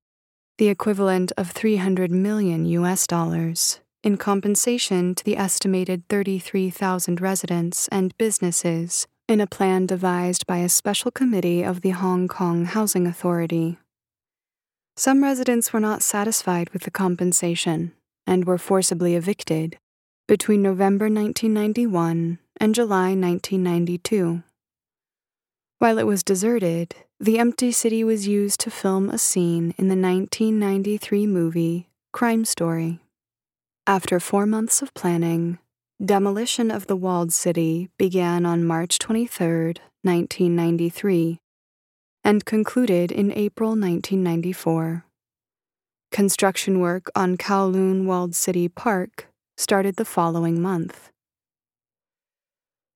the 0.57 0.67
equivalent 0.67 1.31
of 1.37 1.51
300 1.51 2.11
million 2.11 2.65
US 2.65 3.07
dollars, 3.07 3.79
in 4.03 4.17
compensation 4.17 5.15
to 5.15 5.23
the 5.23 5.37
estimated 5.37 6.03
33,000 6.09 7.21
residents 7.21 7.87
and 7.87 8.17
businesses 8.17 9.07
in 9.27 9.39
a 9.39 9.47
plan 9.47 9.85
devised 9.85 10.45
by 10.45 10.57
a 10.57 10.69
special 10.69 11.11
committee 11.11 11.63
of 11.63 11.81
the 11.81 11.91
Hong 11.91 12.27
Kong 12.27 12.65
Housing 12.65 13.07
Authority. 13.07 13.77
Some 15.01 15.23
residents 15.23 15.73
were 15.73 15.79
not 15.79 16.03
satisfied 16.03 16.69
with 16.69 16.83
the 16.83 16.91
compensation 16.91 17.93
and 18.27 18.45
were 18.45 18.59
forcibly 18.59 19.15
evicted 19.15 19.79
between 20.27 20.61
November 20.61 21.05
1991 21.05 22.37
and 22.57 22.75
July 22.75 23.15
1992. 23.15 24.43
While 25.79 25.97
it 25.97 26.05
was 26.05 26.21
deserted, 26.21 26.93
the 27.19 27.39
empty 27.39 27.71
city 27.71 28.03
was 28.03 28.27
used 28.27 28.59
to 28.59 28.69
film 28.69 29.09
a 29.09 29.17
scene 29.17 29.73
in 29.75 29.87
the 29.87 29.95
1993 29.95 31.25
movie 31.25 31.89
Crime 32.13 32.45
Story. 32.45 32.99
After 33.87 34.19
four 34.19 34.45
months 34.45 34.83
of 34.83 34.93
planning, 34.93 35.57
demolition 35.99 36.69
of 36.69 36.85
the 36.85 36.95
walled 36.95 37.33
city 37.33 37.89
began 37.97 38.45
on 38.45 38.63
March 38.63 38.99
23, 38.99 39.73
1993, 40.03 41.40
and 42.23 42.45
concluded 42.45 43.11
in 43.11 43.31
April 43.31 43.71
1994. 43.71 45.05
Construction 46.11 46.79
work 46.79 47.09
on 47.15 47.37
Kowloon 47.37 48.05
Walled 48.05 48.35
City 48.35 48.67
Park 48.67 49.27
started 49.57 49.95
the 49.95 50.05
following 50.05 50.61
month. 50.61 51.11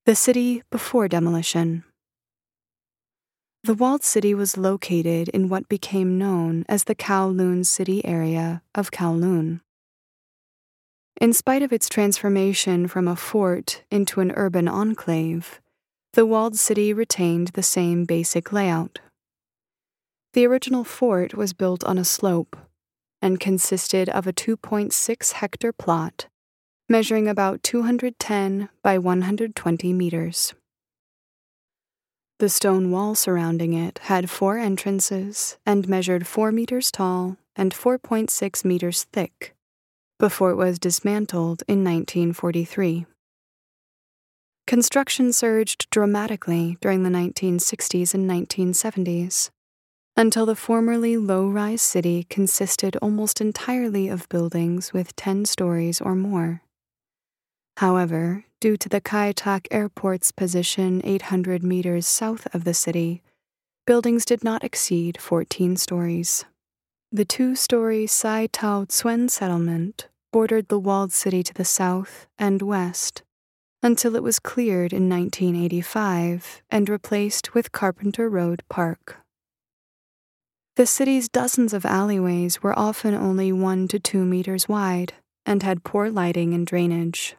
The 0.06 0.16
city 0.16 0.64
before 0.70 1.08
demolition. 1.08 1.84
The 3.64 3.74
walled 3.74 4.04
city 4.04 4.36
was 4.36 4.58
located 4.58 5.30
in 5.30 5.50
what 5.50 5.68
became 5.68 6.20
known 6.20 6.66
as 6.70 6.84
the 6.84 6.94
Kowloon 6.94 7.66
City 7.66 8.06
area 8.06 8.62
of 8.76 8.92
Kowloon. 8.92 9.62
In 11.20 11.34
spite 11.34 11.64
of 11.64 11.74
its 11.74 11.90
transformation 11.90 12.88
from 12.88 13.08
a 13.08 13.16
fort 13.16 13.84
into 13.90 14.20
an 14.20 14.34
urban 14.36 14.68
enclave, 14.68 15.62
the 16.14 16.26
walled 16.26 16.58
city 16.58 16.94
retained 16.94 17.50
the 17.50 17.64
same 17.64 18.06
basic 18.06 18.52
layout. 18.52 19.00
The 20.36 20.46
original 20.46 20.84
fort 20.84 21.34
was 21.34 21.54
built 21.54 21.86
on 21.86 21.98
a 21.98 22.04
slope 22.04 22.58
and 23.22 23.40
consisted 23.40 24.10
of 24.10 24.28
a 24.28 24.34
2.6 24.34 25.32
hectare 25.32 25.72
plot 25.72 26.28
measuring 26.90 27.30
about 27.30 27.64
210 27.64 28.68
by 28.84 28.98
120 28.98 29.94
meters. 29.94 30.54
The 32.40 32.50
stone 32.50 32.92
wall 32.92 33.16
surrounding 33.16 33.72
it 33.72 34.00
had 34.04 34.30
four 34.30 34.58
entrances 34.58 35.58
and 35.66 35.88
measured 35.88 36.28
4 36.28 36.52
meters 36.52 36.92
tall 36.92 37.38
and 37.56 37.74
4.6 37.74 38.66
meters 38.66 39.06
thick 39.14 39.56
before 40.20 40.52
it 40.52 40.58
was 40.58 40.80
dismantled 40.80 41.64
in 41.66 41.82
1943. 41.82 43.06
Construction 44.68 45.32
surged 45.32 45.90
dramatically 45.92 46.78
during 46.82 47.04
the 47.04 47.10
1960s 47.10 48.14
and 48.14 48.30
1970s, 48.30 49.50
until 50.18 50.46
the 50.46 50.56
formerly 50.56 51.18
low 51.18 51.48
rise 51.48 51.82
city 51.82 52.26
consisted 52.30 52.96
almost 52.98 53.42
entirely 53.42 54.08
of 54.08 54.30
buildings 54.30 54.94
with 54.94 55.16
10 55.16 55.46
stories 55.46 56.00
or 56.00 56.16
more. 56.16 56.62
However, 57.78 58.46
due 58.62 58.78
to 58.78 58.88
the 58.88 59.02
Kai 59.02 59.34
Tak 59.34 59.68
Airport's 59.70 60.32
position 60.32 61.02
800 61.04 61.64
meters 61.64 62.08
south 62.08 62.48
of 62.56 62.64
the 62.64 62.74
city, 62.74 63.22
buildings 63.86 64.24
did 64.24 64.44
not 64.44 64.64
exceed 64.64 65.20
14 65.20 65.76
stories. 65.76 66.46
The 67.12 67.26
two 67.26 67.56
story 67.56 68.08
Sai 68.08 68.48
Tau 68.48 68.86
Tsuen 68.86 69.30
settlement 69.30 70.08
bordered 70.32 70.70
the 70.70 70.80
walled 70.80 71.12
city 71.12 71.44
to 71.44 71.54
the 71.54 71.66
south 71.66 72.28
and 72.40 72.62
west 72.62 73.24
until 73.84 74.16
it 74.16 74.24
was 74.24 74.40
cleared 74.40 74.92
in 74.92 75.08
1985 75.10 76.64
and 76.72 76.90
replaced 76.90 77.54
with 77.54 77.72
Carpenter 77.72 78.30
Road 78.30 78.64
Park. 78.68 79.25
The 80.76 80.86
city's 80.86 81.30
dozens 81.30 81.74
of 81.74 81.86
alleyways 81.86 82.62
were 82.62 82.78
often 82.78 83.14
only 83.14 83.52
one 83.52 83.88
to 83.90 84.00
two 84.00 84.26
meters 84.26 84.68
wide 84.68 85.14
and 85.46 85.64
had 85.64 85.84
poor 85.84 86.10
lighting 86.10 86.54
and 86.54 86.68
drainage. 86.68 87.36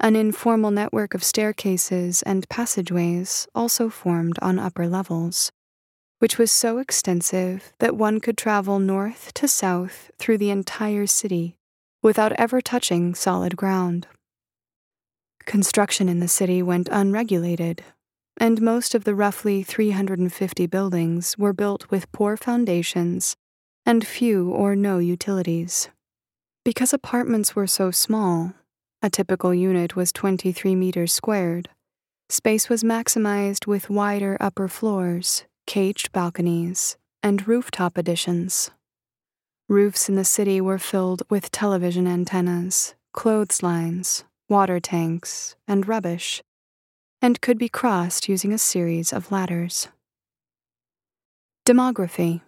An 0.00 0.16
informal 0.16 0.70
network 0.70 1.14
of 1.14 1.24
staircases 1.24 2.22
and 2.22 2.48
passageways 2.48 3.46
also 3.54 3.88
formed 3.88 4.38
on 4.42 4.58
upper 4.58 4.86
levels 4.86 5.52
which 6.18 6.38
was 6.38 6.50
so 6.50 6.78
extensive 6.78 7.72
that 7.78 7.96
one 7.96 8.20
could 8.20 8.38
travel 8.38 8.78
north 8.78 9.32
to 9.34 9.46
south 9.46 10.10
through 10.18 10.38
the 10.38 10.50
entire 10.50 11.06
city 11.06 11.56
without 12.02 12.32
ever 12.32 12.60
touching 12.60 13.14
solid 13.14 13.56
ground. 13.56 14.06
Construction 15.44 16.08
in 16.08 16.20
the 16.20 16.28
city 16.28 16.62
went 16.62 16.88
unregulated, 16.90 17.84
and 18.38 18.60
most 18.60 18.94
of 18.94 19.04
the 19.04 19.14
roughly 19.14 19.62
350 19.62 20.66
buildings 20.66 21.36
were 21.38 21.52
built 21.52 21.90
with 21.90 22.10
poor 22.12 22.36
foundations 22.36 23.36
and 23.84 24.06
few 24.06 24.50
or 24.50 24.76
no 24.76 24.98
utilities. 24.98 25.88
Because 26.64 26.92
apartments 26.92 27.54
were 27.54 27.66
so 27.66 27.90
small, 27.90 28.52
a 29.02 29.10
typical 29.10 29.54
unit 29.54 29.96
was 29.96 30.12
23 30.12 30.74
meters 30.74 31.12
squared, 31.12 31.68
space 32.28 32.68
was 32.68 32.82
maximized 32.82 33.66
with 33.66 33.90
wider 33.90 34.36
upper 34.40 34.68
floors 34.68 35.44
caged 35.66 36.12
balconies, 36.12 36.96
and 37.22 37.46
rooftop 37.46 37.98
additions. 37.98 38.70
Roofs 39.68 40.08
in 40.08 40.14
the 40.14 40.24
city 40.24 40.60
were 40.60 40.78
filled 40.78 41.22
with 41.28 41.50
television 41.50 42.06
antennas, 42.06 42.94
clotheslines, 43.12 44.24
water 44.48 44.78
tanks, 44.78 45.56
and 45.66 45.88
rubbish, 45.88 46.42
and 47.20 47.40
could 47.40 47.58
be 47.58 47.68
crossed 47.68 48.28
using 48.28 48.52
a 48.52 48.58
series 48.58 49.12
of 49.12 49.32
ladders. 49.32 49.88
Demography 51.66 52.42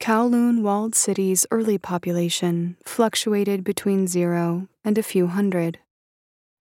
Kowloon 0.00 0.62
walled 0.62 0.94
city's 0.94 1.46
early 1.50 1.78
population 1.78 2.76
fluctuated 2.84 3.64
between 3.64 4.06
zero 4.06 4.68
and 4.84 4.96
a 4.96 5.02
few 5.02 5.26
hundred, 5.26 5.78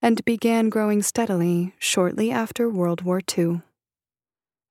and 0.01 0.25
began 0.25 0.69
growing 0.69 1.03
steadily 1.03 1.73
shortly 1.77 2.31
after 2.31 2.69
World 2.69 3.03
War 3.03 3.21
II. 3.37 3.61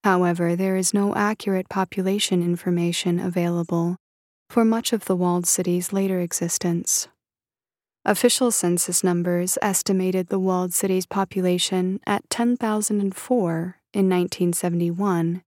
However, 0.02 0.56
there 0.56 0.76
is 0.76 0.94
no 0.94 1.14
accurate 1.14 1.68
population 1.68 2.42
information 2.42 3.18
available 3.20 3.96
for 4.48 4.64
much 4.64 4.92
of 4.92 5.06
the 5.06 5.16
walled 5.16 5.46
city's 5.46 5.92
later 5.92 6.20
existence. 6.20 7.08
Official 8.08 8.52
census 8.52 9.02
numbers 9.02 9.58
estimated 9.60 10.28
the 10.28 10.38
walled 10.38 10.72
city's 10.72 11.06
population 11.06 11.98
at 12.06 12.30
10,004 12.30 13.80
in 13.92 14.08
1971 14.08 15.42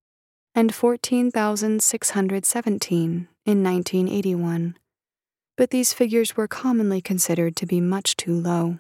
and 0.54 0.76
14,617 0.76 3.28
in 3.46 3.64
1981, 3.64 4.78
but 5.56 5.70
these 5.70 5.94
figures 5.94 6.36
were 6.36 6.50
commonly 6.50 7.00
considered 7.00 7.56
to 7.56 7.66
be 7.66 7.80
much 7.80 8.18
too 8.18 8.34
low. 8.34 8.80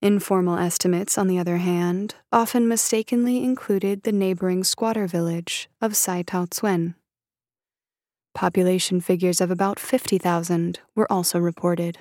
Informal 0.00 0.58
estimates, 0.58 1.16
on 1.16 1.28
the 1.28 1.38
other 1.38 1.58
hand, 1.58 2.16
often 2.32 2.66
mistakenly 2.66 3.44
included 3.44 4.02
the 4.02 4.10
neighboring 4.10 4.64
squatter 4.64 5.06
village 5.06 5.70
of 5.80 5.94
Sai 5.94 6.22
Tau 6.22 6.46
Tsuen. 6.46 6.96
Population 8.34 9.00
figures 9.00 9.40
of 9.40 9.50
about 9.50 9.78
50,000 9.78 10.80
were 10.94 11.10
also 11.12 11.38
reported. 11.38 11.98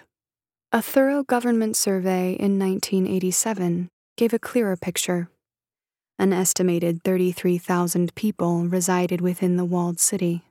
A 0.72 0.82
thorough 0.82 1.24
government 1.24 1.76
survey 1.76 2.32
in 2.34 2.58
1987 2.58 3.89
gave 4.15 4.34
a 4.34 4.39
clearer 4.39 4.78
picture. 4.78 5.30
An 6.17 6.32
estimated 6.32 7.04
33,000 7.04 8.15
people 8.15 8.63
resided 8.65 9.20
within 9.22 9.58
the 9.58 9.65
walled 9.65 10.00
city. 10.00 10.44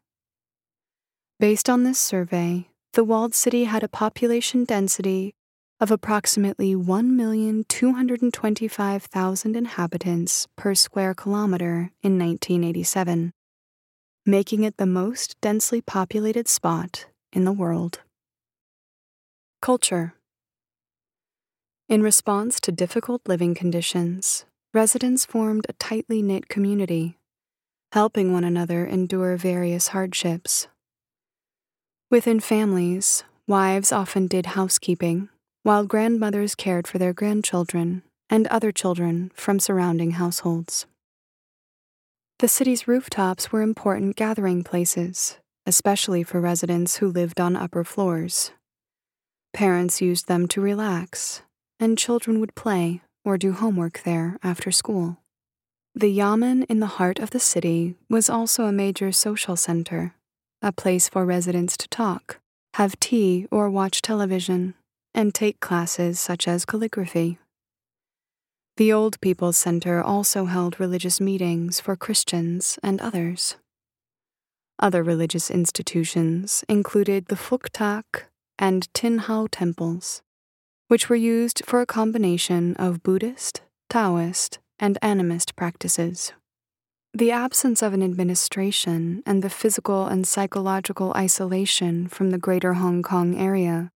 Based 1.38 1.70
on 1.70 1.84
this 1.84 1.98
survey, 1.98 2.68
the 2.92 3.04
walled 3.04 3.34
city 3.34 3.64
had 3.64 3.82
a 3.82 3.88
population 3.88 4.64
density 4.64 5.32
of 5.80 5.90
approximately 5.90 6.74
1,225,000 6.74 9.56
inhabitants 9.56 10.46
per 10.56 10.74
square 10.74 11.14
kilometer 11.14 11.90
in 12.02 12.18
1987, 12.18 13.32
making 14.30 14.62
it 14.62 14.76
the 14.76 14.86
most 14.86 15.38
densely 15.40 15.80
populated 15.80 16.46
spot 16.46 17.06
in 17.32 17.44
the 17.44 17.52
world. 17.52 18.00
Culture 19.60 20.14
In 21.88 22.02
response 22.02 22.60
to 22.60 22.72
difficult 22.72 23.22
living 23.26 23.54
conditions, 23.54 24.44
residents 24.72 25.26
formed 25.26 25.66
a 25.68 25.74
tightly 25.74 26.22
knit 26.22 26.48
community, 26.48 27.18
helping 27.92 28.32
one 28.32 28.44
another 28.44 28.86
endure 28.86 29.36
various 29.36 29.88
hardships. 29.88 30.68
Within 32.08 32.38
families, 32.38 33.24
wives 33.48 33.90
often 33.90 34.28
did 34.28 34.46
housekeeping 34.46 35.28
while 35.62 35.84
grandmothers 35.84 36.54
cared 36.54 36.86
for 36.86 36.98
their 36.98 37.12
grandchildren 37.12 38.02
and 38.30 38.46
other 38.46 38.72
children 38.72 39.30
from 39.34 39.60
surrounding 39.60 40.12
households. 40.12 40.86
The 42.40 42.48
city's 42.48 42.88
rooftops 42.88 43.52
were 43.52 43.60
important 43.60 44.16
gathering 44.16 44.64
places, 44.64 45.36
especially 45.66 46.22
for 46.22 46.40
residents 46.40 46.96
who 46.96 47.06
lived 47.06 47.38
on 47.38 47.54
upper 47.54 47.84
floors. 47.84 48.52
Parents 49.52 50.00
used 50.00 50.26
them 50.26 50.48
to 50.48 50.62
relax, 50.62 51.42
and 51.78 51.98
children 51.98 52.40
would 52.40 52.54
play 52.54 53.02
or 53.26 53.36
do 53.36 53.52
homework 53.52 54.04
there 54.04 54.38
after 54.42 54.70
school. 54.70 55.18
The 55.94 56.08
Yamen 56.08 56.64
in 56.70 56.80
the 56.80 56.96
heart 56.96 57.18
of 57.18 57.28
the 57.28 57.40
city 57.40 57.96
was 58.08 58.30
also 58.30 58.64
a 58.64 58.72
major 58.72 59.12
social 59.12 59.54
center, 59.54 60.14
a 60.62 60.72
place 60.72 61.10
for 61.10 61.26
residents 61.26 61.76
to 61.76 61.88
talk, 61.88 62.38
have 62.72 62.98
tea 63.00 63.48
or 63.50 63.68
watch 63.68 64.00
television, 64.00 64.72
and 65.12 65.34
take 65.34 65.60
classes 65.60 66.18
such 66.18 66.48
as 66.48 66.64
calligraphy. 66.64 67.38
The 68.80 68.94
Old 68.94 69.20
People's 69.20 69.58
Center 69.58 70.02
also 70.02 70.46
held 70.46 70.80
religious 70.80 71.20
meetings 71.20 71.80
for 71.80 71.96
Christians 71.96 72.78
and 72.82 72.98
others. 73.02 73.56
Other 74.78 75.02
religious 75.02 75.50
institutions 75.50 76.64
included 76.66 77.26
the 77.26 77.36
Fuk 77.36 77.68
Tak 77.74 78.30
and 78.58 78.88
Tin 78.94 79.18
Hau 79.18 79.48
temples, 79.52 80.22
which 80.88 81.10
were 81.10 81.16
used 81.36 81.62
for 81.66 81.82
a 81.82 81.92
combination 82.00 82.74
of 82.76 83.02
Buddhist, 83.02 83.60
Taoist, 83.90 84.60
and 84.78 84.96
animist 85.02 85.54
practices. 85.56 86.32
The 87.12 87.32
absence 87.32 87.82
of 87.82 87.92
an 87.92 88.02
administration 88.02 89.22
and 89.26 89.42
the 89.42 89.50
physical 89.50 90.06
and 90.06 90.26
psychological 90.26 91.12
isolation 91.14 92.08
from 92.08 92.30
the 92.30 92.38
greater 92.38 92.72
Hong 92.72 93.02
Kong 93.02 93.36
area 93.36 93.90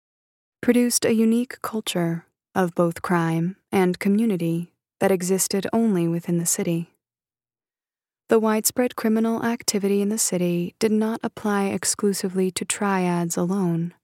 produced 0.60 1.06
a 1.06 1.14
unique 1.14 1.62
culture 1.62 2.26
of 2.56 2.76
both 2.76 3.04
crime 3.04 3.56
and 3.72 4.00
community 4.00 4.71
that 5.02 5.12
existed 5.12 5.66
only 5.74 6.08
within 6.08 6.38
the 6.38 6.46
city. 6.46 6.92
The 8.30 8.40
widespread 8.40 8.96
criminal 8.96 9.44
activity 9.44 10.00
in 10.00 10.10
the 10.10 10.20
city 10.20 10.76
did 10.80 10.92
not 10.92 11.20
apply 11.24 11.66
exclusively 11.66 12.52
to 12.52 12.64
triads 12.64 13.36
alone. 13.36 13.96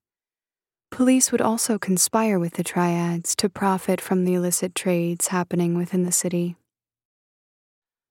Police 0.90 1.32
would 1.32 1.40
also 1.40 1.78
conspire 1.78 2.40
with 2.40 2.56
the 2.56 2.64
triads 2.64 3.36
to 3.36 3.48
profit 3.48 4.02
from 4.02 4.26
the 4.26 4.34
illicit 4.34 4.74
trades 4.74 5.28
happening 5.28 5.78
within 5.78 6.04
the 6.04 6.12
city. 6.12 6.56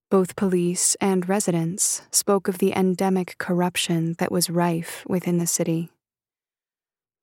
Both 0.09 0.37
police 0.37 0.95
and 1.01 1.29
residents 1.29 2.03
spoke 2.13 2.47
of 2.47 2.59
the 2.59 2.73
endemic 2.73 3.37
corruption 3.39 4.15
that 4.19 4.31
was 4.31 4.49
rife 4.49 5.05
within 5.09 5.39
the 5.39 5.49
city. 5.49 5.91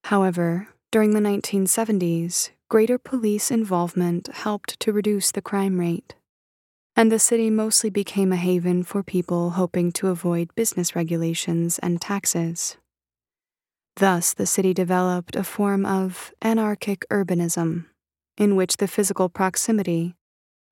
However, 0.03 0.67
during 0.91 1.11
the 1.11 1.21
1970s, 1.21 2.49
greater 2.73 2.97
police 2.97 3.51
involvement 3.51 4.27
helped 4.33 4.79
to 4.79 4.91
reduce 4.91 5.31
the 5.31 5.43
crime 5.43 5.79
rate, 5.79 6.15
and 6.95 7.11
the 7.11 7.19
city 7.19 7.47
mostly 7.51 7.91
became 7.91 8.31
a 8.31 8.35
haven 8.35 8.81
for 8.81 9.03
people 9.03 9.51
hoping 9.51 9.91
to 9.91 10.07
avoid 10.07 10.55
business 10.55 10.95
regulations 10.95 11.77
and 11.83 12.01
taxes. 12.01 12.77
Thus, 13.97 14.33
the 14.33 14.47
city 14.47 14.73
developed 14.73 15.35
a 15.35 15.43
form 15.43 15.85
of 15.85 16.33
anarchic 16.41 17.05
urbanism, 17.11 17.85
in 18.39 18.55
which 18.55 18.77
the 18.77 18.87
physical 18.87 19.29
proximity 19.29 20.15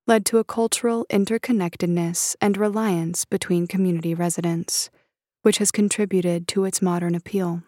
led 0.08 0.26
to 0.26 0.38
a 0.38 0.44
cultural 0.58 1.06
interconnectedness 1.08 2.34
and 2.40 2.56
reliance 2.56 3.24
between 3.24 3.68
community 3.68 4.12
residents, 4.12 4.90
which 5.42 5.58
has 5.58 5.70
contributed 5.70 6.48
to 6.48 6.64
its 6.64 6.82
modern 6.82 7.14
appeal. 7.14 7.62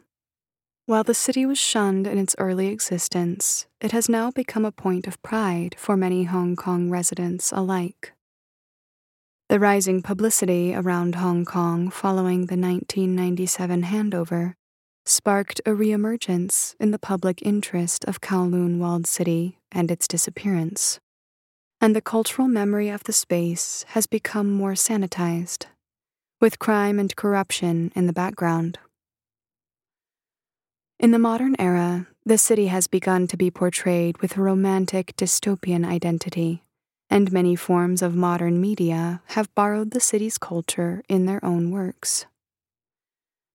While 0.86 1.04
the 1.04 1.14
city 1.14 1.46
was 1.46 1.56
shunned 1.56 2.06
in 2.06 2.18
its 2.18 2.36
early 2.38 2.66
existence, 2.66 3.66
it 3.80 3.92
has 3.92 4.06
now 4.06 4.30
become 4.30 4.66
a 4.66 4.72
point 4.72 5.06
of 5.06 5.22
pride 5.22 5.76
for 5.78 5.96
many 5.96 6.24
Hong 6.24 6.56
Kong 6.56 6.90
residents 6.90 7.52
alike. 7.52 8.12
The 9.48 9.58
rising 9.58 10.02
publicity 10.02 10.74
around 10.74 11.14
Hong 11.14 11.46
Kong 11.46 11.88
following 11.88 12.46
the 12.46 12.58
1997 12.58 13.84
handover 13.84 14.54
sparked 15.06 15.58
a 15.64 15.70
reemergence 15.70 16.74
in 16.78 16.90
the 16.90 16.98
public 16.98 17.40
interest 17.40 18.04
of 18.04 18.20
Kowloon 18.20 18.78
Walled 18.78 19.06
City 19.06 19.58
and 19.72 19.90
its 19.90 20.06
disappearance. 20.06 21.00
And 21.80 21.96
the 21.96 22.02
cultural 22.02 22.48
memory 22.48 22.90
of 22.90 23.04
the 23.04 23.12
space 23.14 23.86
has 23.88 24.06
become 24.06 24.50
more 24.50 24.74
sanitized, 24.74 25.64
with 26.42 26.58
crime 26.58 26.98
and 26.98 27.16
corruption 27.16 27.90
in 27.94 28.06
the 28.06 28.12
background. 28.12 28.78
In 30.98 31.10
the 31.10 31.18
modern 31.18 31.56
era, 31.58 32.06
the 32.24 32.38
city 32.38 32.68
has 32.68 32.86
begun 32.86 33.26
to 33.26 33.36
be 33.36 33.50
portrayed 33.50 34.18
with 34.18 34.36
a 34.36 34.42
romantic 34.42 35.14
dystopian 35.16 35.84
identity, 35.84 36.62
and 37.10 37.32
many 37.32 37.56
forms 37.56 38.00
of 38.00 38.14
modern 38.14 38.60
media 38.60 39.20
have 39.28 39.54
borrowed 39.54 39.90
the 39.90 40.00
city's 40.00 40.38
culture 40.38 41.02
in 41.08 41.26
their 41.26 41.44
own 41.44 41.70
works. 41.70 42.26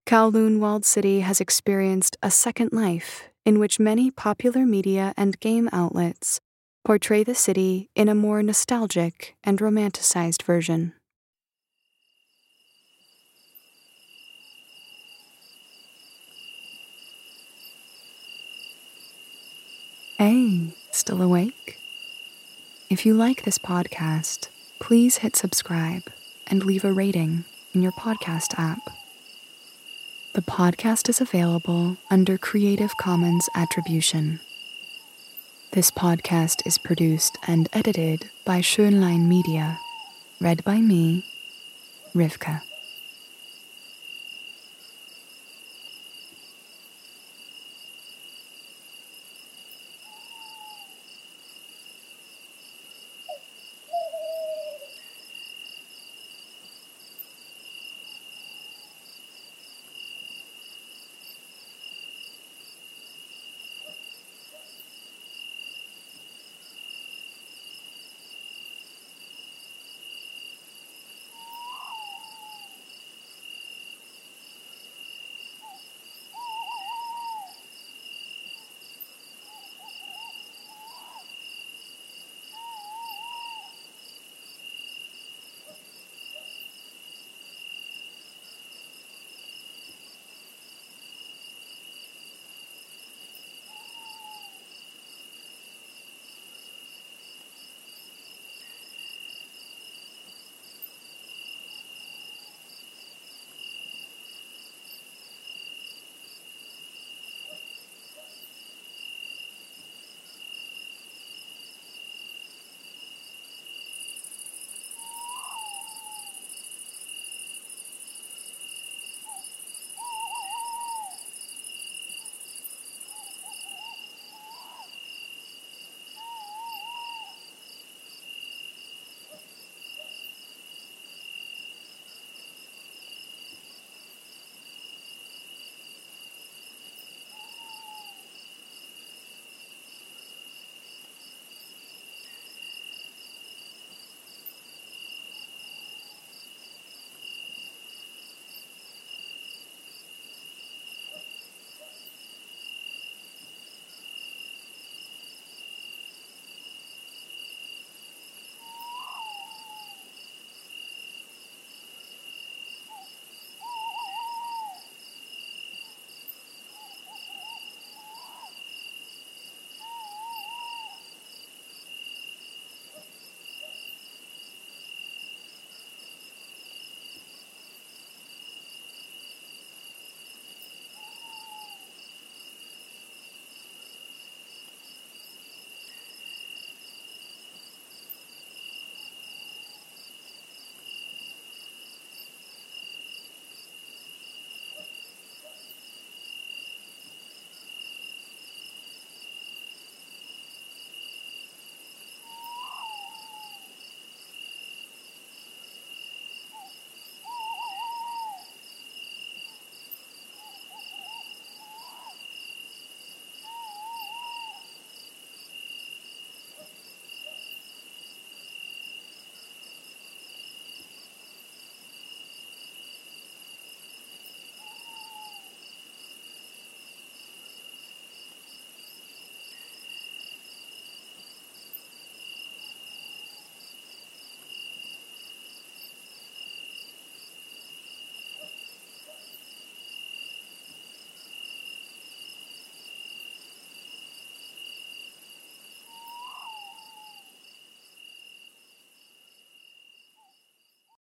Kowloon 0.06 0.60
Walled 0.60 0.86
City 0.86 1.22
has 1.22 1.40
experienced 1.40 2.18
a 2.22 2.32
second 2.32 2.74
life 2.74 3.30
in 3.46 3.58
which 3.58 3.80
many 3.80 4.12
popular 4.12 4.66
media 4.66 5.14
and 5.16 5.40
game 5.40 5.70
outlets 5.72 6.40
portray 6.84 7.24
the 7.24 7.36
city 7.36 7.90
in 7.96 8.10
a 8.10 8.16
more 8.16 8.44
nostalgic 8.44 9.36
and 9.44 9.60
romanticized 9.60 10.44
version. 10.44 10.94
Hey, 20.20 20.74
still 20.92 21.22
awake? 21.22 21.80
If 22.90 23.06
you 23.06 23.14
like 23.14 23.44
this 23.44 23.58
podcast, 23.58 24.50
please 24.78 25.20
hit 25.20 25.38
subscribe 25.38 26.12
and 26.46 26.66
leave 26.66 26.84
a 26.84 26.92
rating 26.92 27.46
in 27.74 27.82
your 27.82 27.94
podcast 27.94 28.60
app. 28.60 28.82
The 30.34 30.42
podcast 30.42 31.08
is 31.08 31.22
available 31.22 31.96
under 32.12 32.38
Creative 32.38 32.98
Commons 32.98 33.48
Attribution. 33.56 34.42
This 35.72 35.90
podcast 35.90 36.68
is 36.68 36.78
produced 36.78 37.38
and 37.48 37.70
edited 37.72 38.30
by 38.44 38.60
Schønlein 38.60 39.22
Media, 39.22 39.80
read 40.42 40.66
by 40.66 40.82
me, 40.82 41.24
Rivka. 42.14 42.69